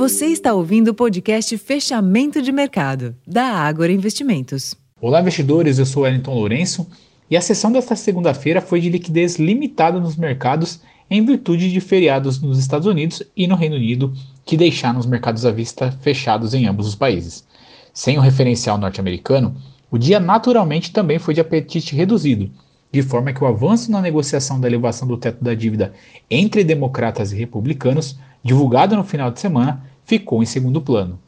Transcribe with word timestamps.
Você 0.00 0.28
está 0.28 0.54
ouvindo 0.54 0.92
o 0.92 0.94
podcast 0.94 1.58
Fechamento 1.58 2.40
de 2.40 2.50
Mercado, 2.50 3.14
da 3.26 3.44
Ágora 3.44 3.92
Investimentos. 3.92 4.74
Olá, 4.98 5.20
investidores. 5.20 5.78
Eu 5.78 5.84
sou 5.84 6.04
Wellington 6.04 6.32
Lourenço 6.32 6.88
e 7.30 7.36
a 7.36 7.40
sessão 7.42 7.70
desta 7.70 7.94
segunda-feira 7.94 8.62
foi 8.62 8.80
de 8.80 8.88
liquidez 8.88 9.36
limitada 9.36 10.00
nos 10.00 10.16
mercados 10.16 10.80
em 11.10 11.22
virtude 11.22 11.70
de 11.70 11.80
feriados 11.82 12.40
nos 12.40 12.58
Estados 12.58 12.86
Unidos 12.86 13.22
e 13.36 13.46
no 13.46 13.56
Reino 13.56 13.76
Unido, 13.76 14.14
que 14.46 14.56
deixaram 14.56 14.98
os 14.98 15.04
mercados 15.04 15.44
à 15.44 15.50
vista 15.50 15.92
fechados 16.00 16.54
em 16.54 16.66
ambos 16.66 16.86
os 16.86 16.94
países. 16.94 17.46
Sem 17.92 18.16
o 18.16 18.22
referencial 18.22 18.78
norte-americano, 18.78 19.54
o 19.90 19.98
dia 19.98 20.18
naturalmente 20.18 20.94
também 20.94 21.18
foi 21.18 21.34
de 21.34 21.42
apetite 21.42 21.94
reduzido, 21.94 22.50
de 22.90 23.02
forma 23.02 23.34
que 23.34 23.44
o 23.44 23.46
avanço 23.46 23.90
na 23.90 24.00
negociação 24.00 24.58
da 24.58 24.66
elevação 24.66 25.06
do 25.06 25.18
teto 25.18 25.44
da 25.44 25.52
dívida 25.52 25.92
entre 26.30 26.64
democratas 26.64 27.32
e 27.32 27.36
republicanos, 27.36 28.18
divulgado 28.42 28.96
no 28.96 29.04
final 29.04 29.30
de 29.30 29.38
semana, 29.38 29.89
ficou 30.10 30.42
em 30.42 30.46
segundo 30.46 30.80
plano. 30.80 31.20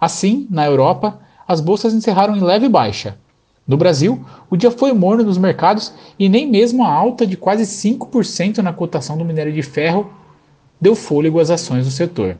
Assim, 0.00 0.46
na 0.48 0.64
Europa, 0.64 1.18
as 1.46 1.60
bolsas 1.60 1.92
encerraram 1.92 2.36
em 2.36 2.40
leve 2.40 2.68
baixa. 2.68 3.18
No 3.66 3.76
Brasil, 3.76 4.24
o 4.48 4.56
dia 4.56 4.70
foi 4.70 4.92
morno 4.92 5.24
nos 5.24 5.36
mercados 5.36 5.92
e 6.16 6.28
nem 6.28 6.48
mesmo 6.48 6.84
a 6.84 6.92
alta 6.92 7.26
de 7.26 7.36
quase 7.36 7.64
5% 7.64 8.58
na 8.58 8.72
cotação 8.72 9.18
do 9.18 9.24
minério 9.24 9.52
de 9.52 9.60
ferro 9.60 10.12
deu 10.80 10.94
fôlego 10.94 11.40
às 11.40 11.50
ações 11.50 11.84
do 11.84 11.90
setor. 11.90 12.38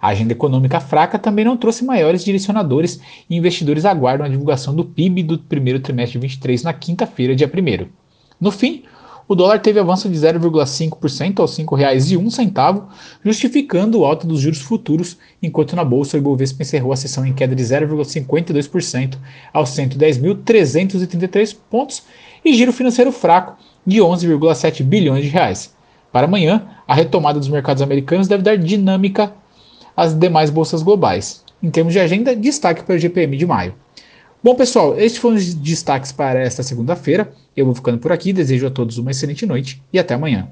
A 0.00 0.08
agenda 0.08 0.32
econômica 0.32 0.78
fraca 0.78 1.18
também 1.18 1.44
não 1.44 1.56
trouxe 1.56 1.84
maiores 1.84 2.24
direcionadores 2.24 3.00
e 3.28 3.36
investidores 3.36 3.84
aguardam 3.84 4.24
a 4.24 4.30
divulgação 4.30 4.76
do 4.76 4.84
PIB 4.84 5.24
do 5.24 5.38
primeiro 5.40 5.80
trimestre 5.80 6.20
de 6.20 6.26
23 6.28 6.62
na 6.62 6.72
quinta-feira, 6.72 7.34
dia 7.34 7.50
1. 7.50 7.88
No 8.40 8.52
fim, 8.52 8.84
o 9.26 9.34
dólar 9.34 9.60
teve 9.60 9.80
avanço 9.80 10.08
de 10.08 10.18
0,5% 10.18 11.40
aos 11.40 11.56
R$ 11.56 11.64
5,01, 11.64 12.82
justificando 13.24 14.00
o 14.00 14.04
alto 14.04 14.26
dos 14.26 14.40
juros 14.40 14.60
futuros, 14.60 15.16
enquanto 15.42 15.74
na 15.74 15.84
bolsa 15.84 16.16
o 16.16 16.20
Ibovespa 16.20 16.62
encerrou 16.62 16.92
a 16.92 16.96
sessão 16.96 17.24
em 17.26 17.32
queda 17.32 17.54
de 17.54 17.62
0,52% 17.62 19.16
aos 19.52 19.70
110.333 19.70 21.56
pontos 21.70 22.02
e 22.44 22.52
giro 22.52 22.72
financeiro 22.72 23.10
fraco 23.10 23.56
de 23.86 23.98
11,7 23.98 24.82
bilhões 24.82 25.24
de 25.24 25.30
reais. 25.30 25.74
Para 26.12 26.26
amanhã, 26.26 26.66
a 26.86 26.94
retomada 26.94 27.38
dos 27.38 27.48
mercados 27.48 27.82
americanos 27.82 28.28
deve 28.28 28.42
dar 28.42 28.58
dinâmica 28.58 29.32
às 29.96 30.14
demais 30.14 30.50
bolsas 30.50 30.82
globais. 30.82 31.42
Em 31.62 31.70
termos 31.70 31.94
de 31.94 32.00
agenda, 32.00 32.36
destaque 32.36 32.82
para 32.82 32.94
o 32.94 32.98
GPM 32.98 33.36
de 33.36 33.46
maio. 33.46 33.74
Bom, 34.44 34.54
pessoal, 34.54 34.94
estes 34.98 35.16
foram 35.16 35.36
os 35.36 35.54
destaques 35.54 36.12
para 36.12 36.38
esta 36.38 36.62
segunda-feira. 36.62 37.32
Eu 37.56 37.64
vou 37.64 37.74
ficando 37.74 37.96
por 37.96 38.12
aqui, 38.12 38.30
desejo 38.30 38.66
a 38.66 38.70
todos 38.70 38.98
uma 38.98 39.10
excelente 39.10 39.46
noite 39.46 39.82
e 39.90 39.98
até 39.98 40.12
amanhã. 40.12 40.46